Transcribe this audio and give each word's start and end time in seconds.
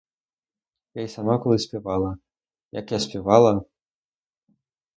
Я 0.95 1.01
й 1.03 1.07
сама 1.07 1.39
колись 1.39 1.63
співала: 1.63 2.17
як 2.71 2.91
я 2.91 2.99
співала! 2.99 3.63